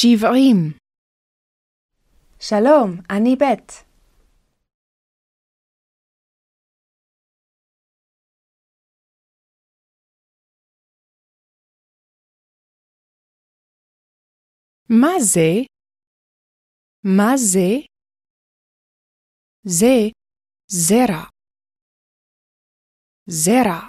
[0.00, 0.78] שבעים,
[2.40, 3.68] שלום, אני בית.
[14.90, 15.50] מה זה?
[17.04, 17.70] מה זה?
[19.64, 19.96] זה
[20.70, 21.24] זרע.
[23.26, 23.80] זרע.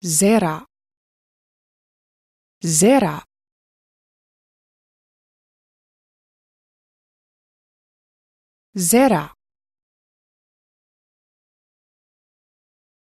[0.00, 0.58] זרע.
[2.64, 3.33] זרע.
[8.76, 9.26] זרע.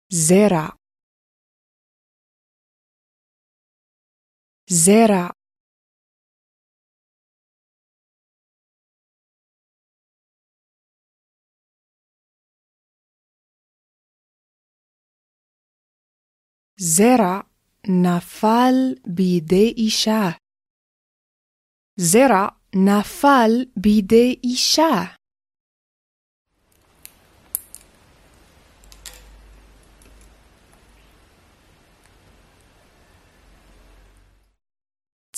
[0.09, 0.69] זרע.
[4.69, 5.29] זרע.
[16.79, 17.41] זרע
[17.87, 18.75] נפל
[19.15, 20.23] בידי אישה.
[21.99, 23.51] זרע נפל
[23.83, 25.24] בידי אישה.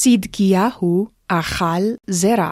[0.07, 2.51] צדקיהו אכל זרע.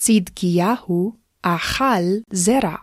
[0.00, 2.76] צדקיהו אכל זרע.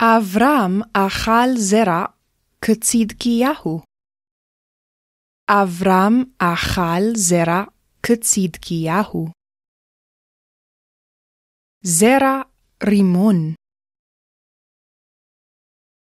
[0.00, 2.04] אברהם אכל זרע
[2.64, 3.80] כצדקיהו.
[5.50, 7.60] אברהם אכל זרע
[8.02, 9.24] כצדקיהו.
[11.84, 12.36] זרע
[12.90, 13.54] רימון.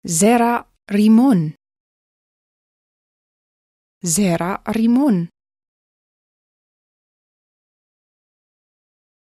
[0.07, 0.55] זרע
[0.91, 1.41] רימון.
[4.05, 5.17] זרע רימון.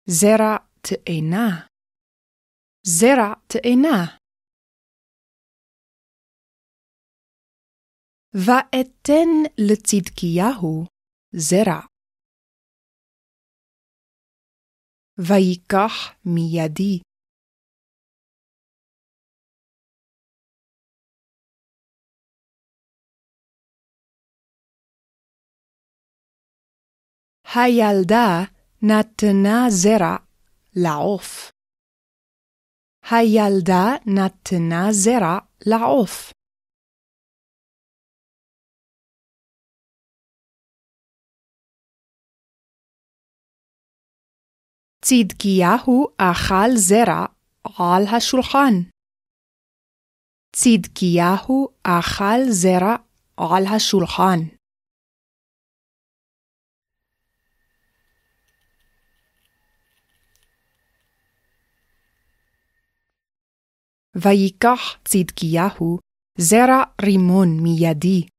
[0.10, 1.68] זרע תאנה.
[2.84, 4.25] זרע תאנה.
[8.38, 10.86] ואתן לצדקיהו
[11.32, 11.82] זרע.
[15.18, 15.94] ויקח
[16.26, 17.00] מידי.
[27.56, 28.44] הילדה
[28.82, 30.18] נתנה זרע
[30.76, 31.52] לעוף.
[33.12, 36.35] הילדה נתנה זרע לעוף.
[45.08, 47.26] צדקיהו אכל זרע
[47.64, 48.74] על השולחן.
[50.56, 52.96] צדקיהו אכל זרע
[53.38, 54.40] על השולחן.
[64.16, 66.00] ויקח צדקיהו
[66.38, 68.35] זרע רימון מידי.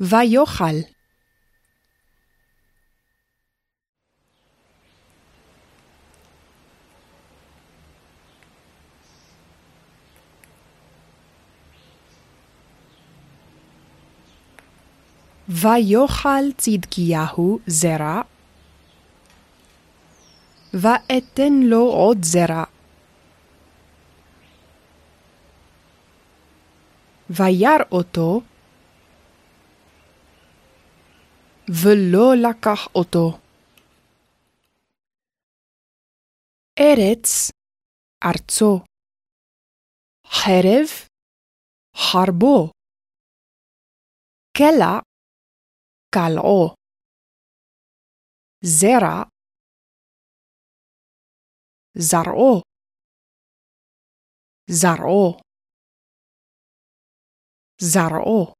[0.00, 0.64] ויאכל.
[15.48, 18.22] ויאכל צדקיהו זרע,
[20.74, 22.64] ואתן לו עוד זרע.
[27.30, 28.40] וירא אותו,
[31.70, 33.38] ולא לקח אותו.
[36.80, 37.50] ארץ,
[38.24, 38.84] ארצו.
[40.26, 40.88] חרב,
[41.96, 42.70] חרבו.
[44.56, 45.00] קלע,
[46.14, 46.74] קלעו.
[48.64, 49.22] זרע,
[51.98, 52.62] זרעו.
[54.70, 55.36] זרעו.
[57.80, 58.59] זרעו.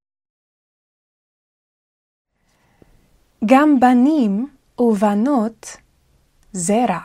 [3.45, 4.49] גם בנים
[4.79, 5.77] ובנות
[6.53, 7.01] זרע.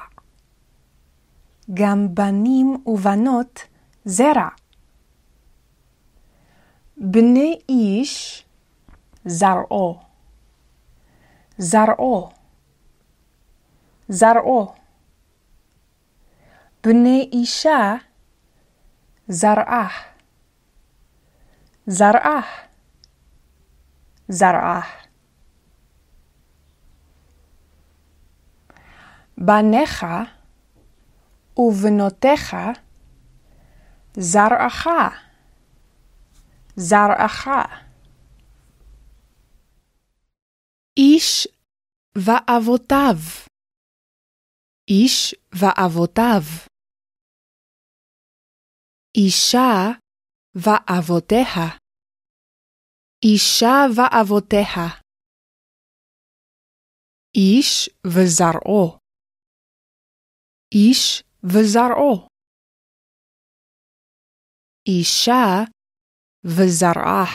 [1.73, 3.59] גם בנים ובנות
[4.05, 4.47] זרע.
[6.97, 8.45] בני איש
[9.25, 9.99] זרעו.
[11.57, 12.29] זרעו.
[14.09, 14.73] זרעו.
[16.83, 17.95] בני אישה
[19.27, 19.87] זרעה.
[21.87, 22.41] זרעה.
[24.29, 25.04] זרעה.
[29.37, 30.05] בניך
[31.57, 32.55] ובנותיך,
[34.17, 34.87] זרעך,
[36.75, 37.47] זרעך.
[40.97, 41.47] איש
[42.17, 43.17] ואבותיו.
[44.89, 46.41] איש ואבותיו.
[49.17, 49.91] אישה
[50.55, 51.77] ואבותיה.
[53.23, 54.87] אישה ואבותיה.
[57.35, 59.04] איש וזרעו.
[60.75, 62.27] איש וזרעו.
[64.87, 65.63] אישה
[66.43, 67.25] וזרעה.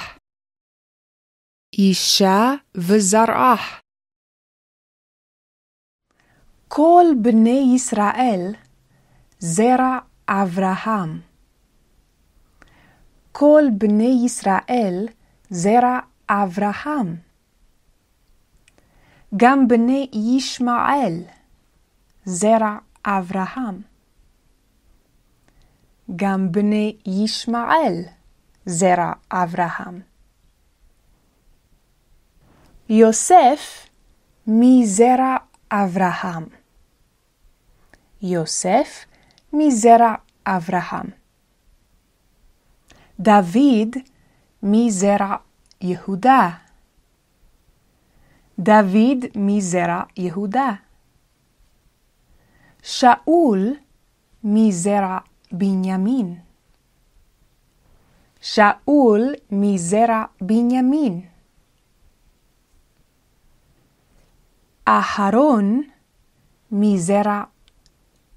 [1.78, 2.40] אישה
[2.76, 3.56] וזרעה.
[6.68, 8.54] כל בני ישראל
[9.38, 9.98] זרע
[10.28, 11.20] אברהם.
[13.32, 15.08] כל בני ישראל
[15.50, 15.98] זרע
[16.30, 17.16] אברהם.
[19.36, 21.14] גם בני ישמעאל
[22.24, 23.82] זרע אברהם.
[26.16, 28.04] גם בני ישמעאל
[28.66, 30.00] זרע אברהם.
[32.88, 33.88] יוסף
[34.46, 35.36] מזרע
[35.70, 36.46] אברהם.
[38.22, 39.04] יוסף
[39.52, 40.14] מזרע
[40.46, 41.06] אברהם.
[43.20, 43.96] דוד
[44.62, 45.36] מזרע
[45.80, 46.50] יהודה.
[48.58, 50.70] דוד מזרע יהודה.
[52.82, 53.74] שאול
[54.44, 55.18] מזרע
[55.52, 56.38] בנימין.
[58.40, 61.20] שאול מזרע בנימין.
[64.88, 65.82] אהרון
[66.72, 67.42] מזרע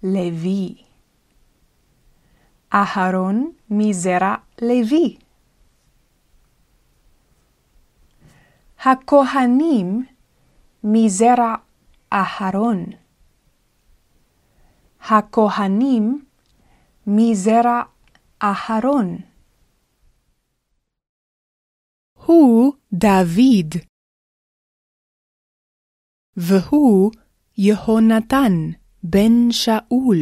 [0.03, 0.75] לוי.
[2.73, 5.17] אהרון מזרע לוי.
[8.85, 10.05] הכהנים
[10.83, 11.55] מזרע
[12.13, 13.02] אהרון.
[15.11, 16.25] הכהנים
[17.07, 17.81] מזרע
[18.43, 19.17] אהרון.
[22.13, 23.93] הוא דוד.
[26.37, 27.11] והוא
[27.57, 28.53] יהונתן
[29.03, 30.17] בן שאול.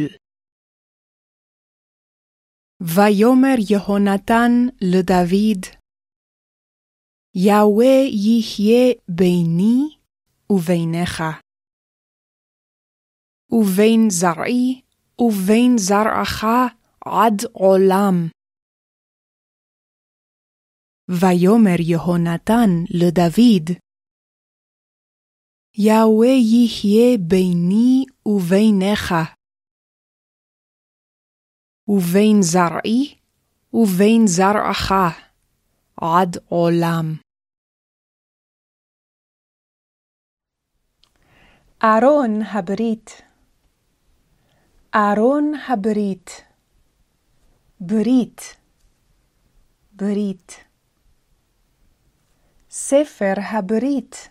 [2.80, 4.50] ויאמר יהונתן
[4.80, 5.66] לדוד,
[7.34, 9.96] יהוה יחיה ביני
[10.50, 11.22] וביניך,
[13.52, 14.82] ובין זרעי
[15.18, 16.44] ובין זרעך
[17.04, 18.14] עד עולם.
[21.08, 23.70] ויאמר יהונתן לדוד,
[25.78, 29.14] יהוה יחיה ביני וביניך,
[31.88, 33.18] ובין זרעי
[33.72, 34.92] ובין זרעך
[35.96, 37.06] עד עולם.
[41.82, 43.31] ארון הברית
[44.94, 46.44] ארון הברית
[47.80, 48.56] ברית
[49.92, 50.64] ברית
[52.70, 54.28] ספר הברית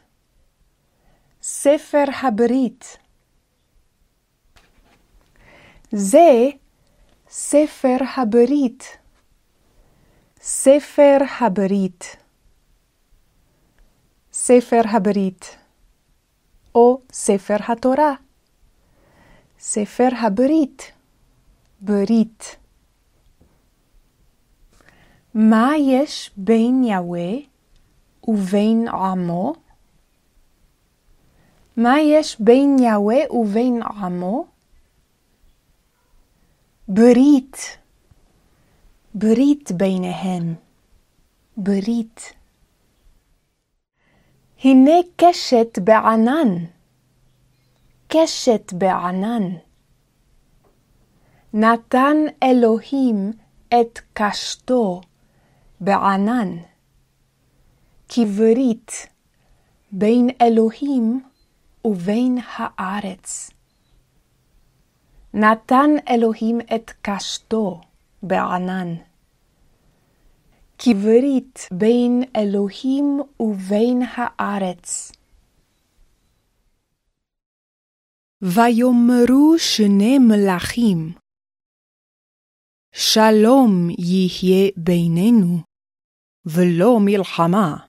[1.42, 2.98] ספר הברית
[5.92, 6.50] זה
[7.30, 8.98] ספר הברית
[10.42, 12.16] ספר הברית
[14.34, 15.58] ספר הברית
[16.76, 18.14] או ספר התורה
[19.64, 20.92] ספר הברית
[21.82, 22.56] ברית
[25.34, 27.32] מה יש בין יהוה
[28.28, 29.54] ובין עמו?
[31.78, 34.46] מה יש בין יהוה ובין עמו?
[36.88, 37.78] ברית,
[39.14, 40.56] ברית ביניהם,
[41.58, 42.34] ברית.
[44.64, 46.66] הנה קשת בענן,
[48.14, 49.56] קשת בענן.
[51.54, 53.32] נתן אלוהים
[53.68, 55.02] את קשתו
[55.82, 56.58] בענן,
[58.10, 59.08] כברית
[59.92, 61.24] בין אלוהים
[61.86, 63.52] ובין הארץ.
[65.34, 67.82] נתן אלוהים את קשתו
[68.24, 68.96] בענן.
[70.78, 75.12] כברית בין אלוהים ובין הארץ.
[78.44, 80.98] ויאמרו שני מלכים,
[82.94, 85.64] שלום יהיה בינינו,
[86.46, 87.88] ולא מלחמה.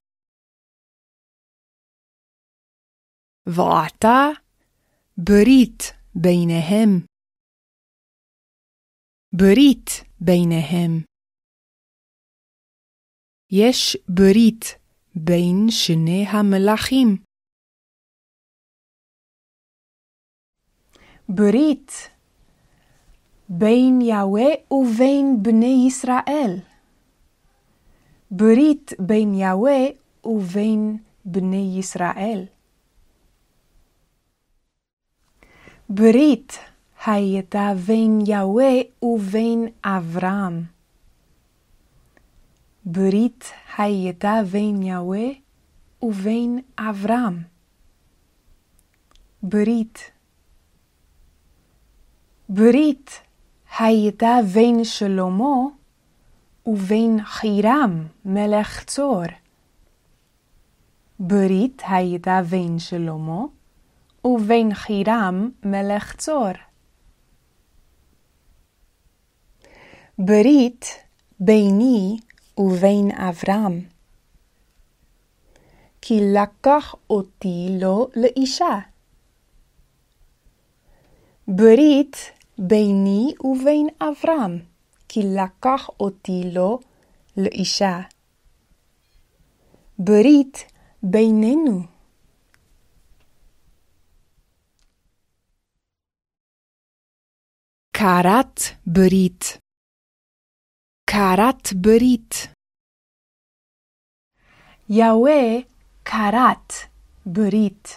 [3.47, 4.25] ועתה
[5.19, 5.83] ברית
[6.15, 7.07] ביניהם.
[9.33, 9.91] ברית
[10.21, 10.93] ביניהם.
[13.51, 14.65] יש ברית
[15.17, 17.32] בין שני המלכים.
[21.29, 22.11] ברית
[23.49, 26.59] בין יהוה ובין בני ישראל.
[28.31, 29.87] ברית בין יהוה
[30.25, 32.45] ובין בני ישראל.
[35.89, 36.59] ברית
[37.07, 40.65] הייתה בין יהוה ובין אברהם.
[42.85, 43.45] ברית
[43.79, 45.29] הייתה בין יהוה
[46.03, 47.43] ובין אברהם.
[49.43, 50.13] ברית.
[52.55, 53.11] ברית
[53.79, 55.55] הייתה בין שלמה
[56.67, 59.23] ובין חירם מלך צור.
[61.19, 63.41] ברית הייתה בין שלמה
[64.25, 66.53] ובין חירם מלך צור.
[70.19, 70.87] ברית
[71.41, 72.17] ביני
[72.59, 73.81] ובין אברהם.
[76.01, 78.79] כי לקח אותי לו לאישה.
[81.49, 84.59] ברית ביני ובין אברהם,
[85.09, 86.79] כי לקח אותי לו
[87.37, 88.01] לאישה.
[89.99, 91.81] ברית בינינו.
[97.97, 99.45] כרת ברית
[101.11, 102.35] כרת ברית
[104.89, 105.59] יהוה
[106.05, 106.73] כרת
[107.27, 107.89] ברית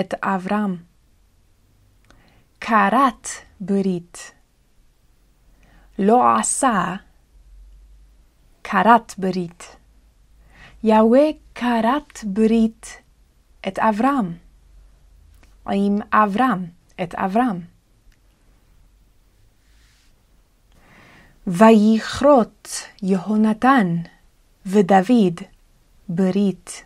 [0.00, 0.76] את אברהם.
[2.60, 4.32] כרת ברית.
[5.98, 6.96] לא עשה
[8.64, 9.76] כרת ברית.
[10.82, 12.86] יהוה כרת ברית
[13.68, 14.36] את אברהם.
[15.70, 16.66] עם אברהם,
[17.02, 17.60] את אברהם.
[21.46, 22.68] ויכרות
[23.02, 23.96] יהונתן
[24.66, 25.40] ודוד
[26.08, 26.84] ברית.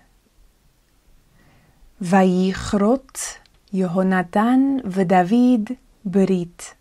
[2.00, 3.18] ויכרות
[3.72, 5.70] יהונתן ודוד
[6.04, 6.74] ברית.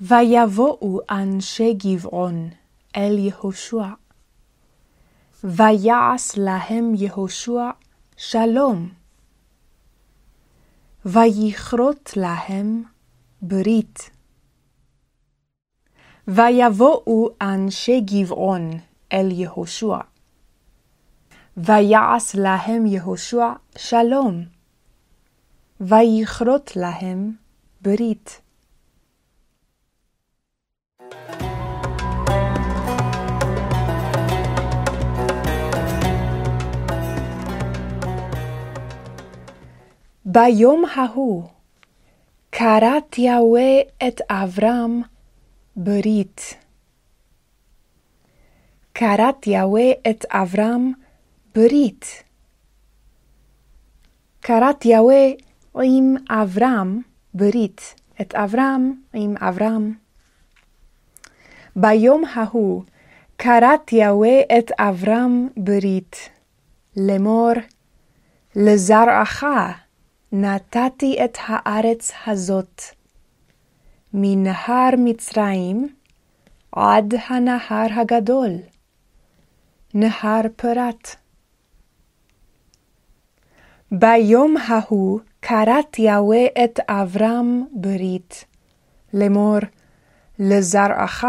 [0.00, 2.50] ויבואו אנשי גבעון
[2.96, 3.86] אל יהושע.
[5.44, 7.70] ויעש להם יהושע
[8.16, 8.88] שלום.
[11.04, 12.82] ויכרות להם
[13.42, 14.10] ברית.
[16.28, 18.70] ויבואו אנשי גבעון
[19.12, 19.98] אל יהושע.
[21.56, 24.53] ויעש להם יהושע שלום.
[25.80, 27.32] ויכרות להם
[27.80, 28.40] ברית.
[40.24, 41.42] ביום ההוא
[42.52, 45.02] כרת יהוה את אברהם
[45.76, 46.54] ברית.
[48.94, 50.92] כרת יהוה את אברהם
[51.54, 52.22] ברית.
[54.42, 55.30] כרת יהוה
[55.82, 57.00] עם אברהם
[57.34, 57.94] ברית.
[58.20, 59.94] את אברהם עם אברהם.
[61.76, 62.82] ביום ההוא
[63.38, 66.28] כרת יהוה את אברהם ברית,
[66.96, 67.52] לאמור,
[68.56, 69.44] לזרעך
[70.32, 72.82] נתתי את הארץ הזאת,
[74.14, 75.88] מנהר מצרים
[76.72, 78.50] עד הנהר הגדול,
[79.94, 81.16] נהר פרת.
[83.92, 88.44] ביום ההוא כרת יהוה את אברהם ברית,
[89.14, 89.58] לאמור,
[90.38, 91.24] לזרעך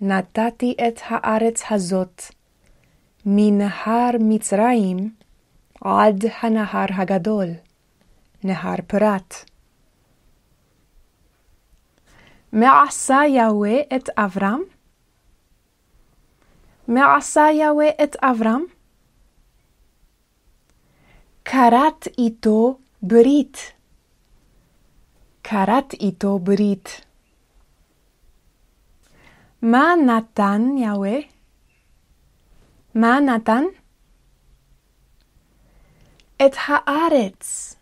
[0.00, 2.22] נתתי את הארץ הזאת,
[3.26, 5.14] מנהר מצרים
[5.80, 7.48] עד הנהר הגדול,
[8.44, 9.34] נהר פרת.
[12.52, 14.62] מה עשה יהוה את אברהם?
[16.88, 18.64] מה עשה יהוה את אברהם?
[21.44, 23.72] כרת איתו ברית.
[25.44, 27.00] כרת איתו ברית.
[29.62, 31.16] מה נתן יהוה?
[32.94, 33.64] מה נתן?
[36.36, 37.76] את הארץ.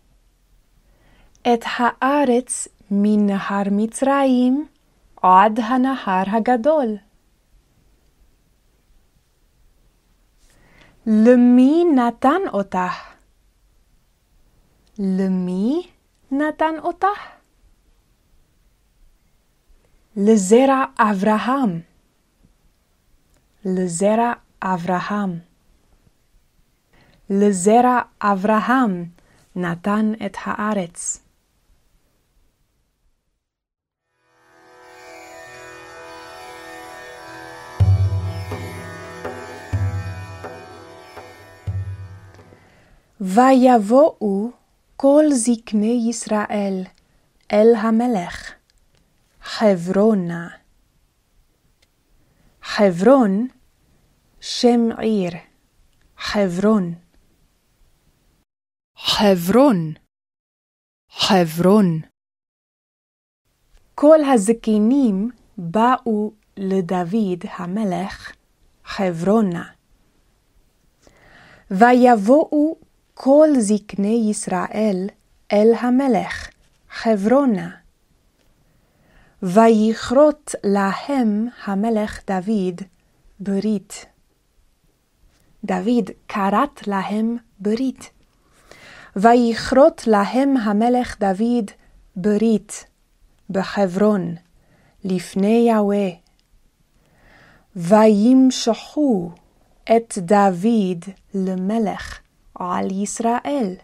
[1.42, 4.66] את הארץ מנהר מצרים
[5.22, 6.96] עד הנהר הגדול.
[11.06, 13.13] למי נתן אותך?
[14.98, 15.90] למי
[16.30, 17.06] נתן אותך?
[20.16, 21.80] לזרע אברהם.
[23.64, 24.32] לזרע
[24.62, 25.38] אברהם.
[27.30, 29.04] לזרע אברהם
[29.56, 31.20] נתן את הארץ.
[43.20, 44.50] ויבואו
[44.96, 46.82] כל זקני ישראל
[47.52, 48.52] אל המלך,
[49.40, 50.48] חברונה.
[52.62, 53.48] חברון,
[54.40, 55.32] שם עיר,
[56.18, 56.94] חברון.
[58.96, 59.92] חברון,
[61.10, 62.00] חברון.
[63.94, 68.32] כל הזקנים באו לדוד המלך
[68.84, 69.70] חברונה.
[71.70, 72.83] ויבואו
[73.14, 75.06] כל זקני ישראל
[75.52, 76.48] אל המלך
[76.90, 77.70] חברונה.
[79.42, 82.82] ויכרות להם המלך דוד
[83.40, 84.06] ברית.
[85.64, 88.10] דוד כרת להם ברית.
[89.16, 91.70] ויכרות להם המלך דוד
[92.16, 92.84] ברית
[93.50, 94.34] בחברון,
[95.04, 96.08] לפני יהוה.
[97.76, 99.30] וימשכו
[99.96, 101.04] את דוד
[101.34, 102.23] למלך
[102.54, 103.74] על ישראל.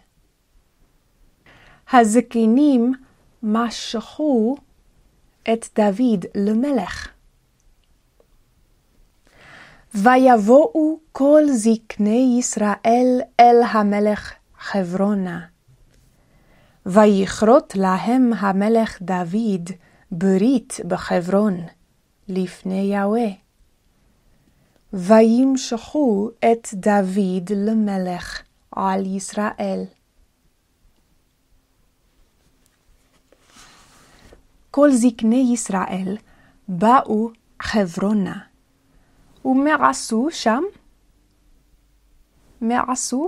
[1.93, 2.93] הזקנים
[3.43, 4.55] משכו
[5.53, 7.07] את דוד למלך.
[9.95, 15.45] ויבואו כל זקני ישראל אל המלך חברונה.
[16.85, 19.69] ויכרות להם המלך דוד
[20.11, 21.57] ברית בחברון,
[22.27, 23.27] לפני יהוה.
[24.93, 29.83] וימשכו את דוד למלך על ישראל.
[34.71, 36.17] כל זקני ישראל
[36.67, 37.29] באו
[37.61, 38.39] חברונה.
[39.45, 40.63] ומה עשו שם?
[42.61, 43.27] מה עשו?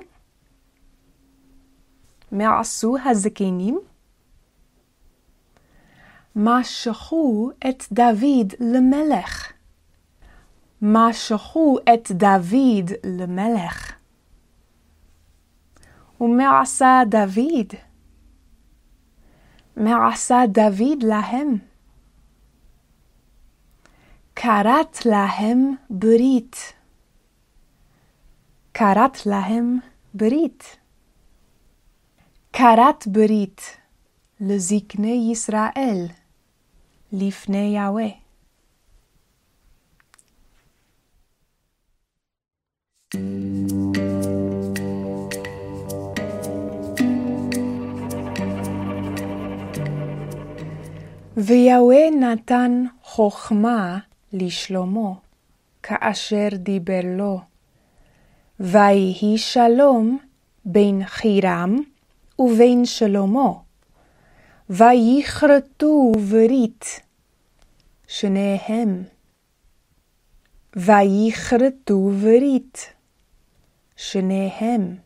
[2.32, 3.80] מה עשו הזקנים?
[6.36, 9.52] משכו את דוד למלך.
[10.82, 14.03] משכו את דוד למלך.
[16.24, 17.74] ומה עשה דוד?
[19.78, 21.58] מה עשה דוד להם?
[24.36, 26.74] כרת להם ברית.
[28.74, 29.80] כרת להם
[30.14, 30.78] ברית.
[32.54, 33.62] כרת ברית
[34.40, 36.06] לזקני ישראל
[37.12, 38.10] לפני יהוה.
[51.38, 54.00] ויהוה נתן חכמה
[54.34, 55.14] לשלמה,
[55.84, 57.40] כאשר דיבר לו.
[58.60, 60.20] ויהי שלום
[60.66, 61.76] בין חירם
[62.40, 63.52] ובין שלמה.
[64.70, 67.00] ויכרתו ברית
[68.08, 69.04] שניהם.
[70.76, 72.94] ויכרתו ברית
[73.96, 74.98] שניהם.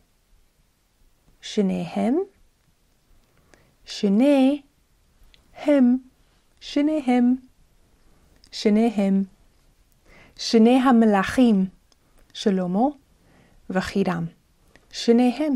[1.40, 2.18] שניהם?
[3.84, 4.58] שניהם.
[6.60, 7.34] שניהם.
[8.52, 9.22] שניהם.
[10.36, 11.66] שני המלכים,
[12.32, 12.84] שלמה
[13.70, 14.24] וחירם.
[14.90, 15.54] שניהם.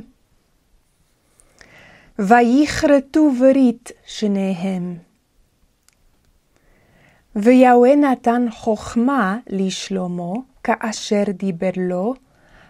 [2.19, 4.99] ויכרתו ברית שניהם.
[7.37, 10.33] ויהוה נתן חכמה לשלמה
[10.65, 12.15] כאשר דיבר לו,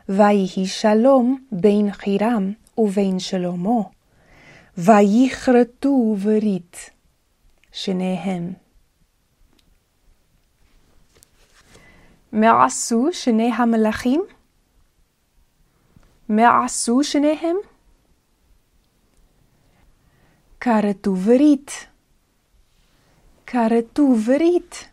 [0.09, 3.83] ויהי שלום בין חירם ובין שלמה.
[4.79, 6.91] ויכרתו ברית
[7.73, 8.53] שניהם.
[12.33, 14.25] מה עשו שני המלכים?
[16.29, 17.57] מה עשו שניהם?
[20.61, 21.71] כרתו ברית.
[23.47, 24.89] כרתו ברית.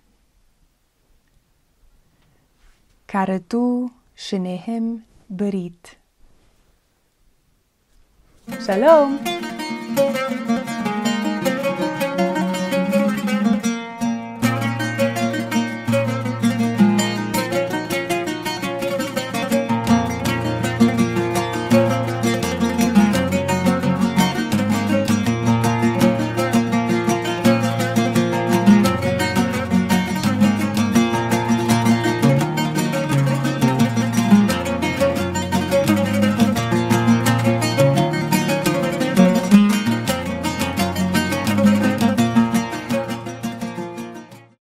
[3.08, 4.98] כרתו שניהם
[5.30, 5.96] ברית.
[8.66, 9.18] שלום.